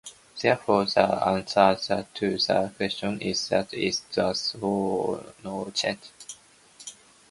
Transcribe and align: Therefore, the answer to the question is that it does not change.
Therefore, 0.41 0.85
the 0.85 1.03
answer 1.27 1.77
to 2.15 2.37
the 2.39 2.71
question 2.75 3.21
is 3.21 3.49
that 3.49 3.71
it 3.71 4.01
does 4.11 4.55
not 4.63 5.75
change. 5.75 6.09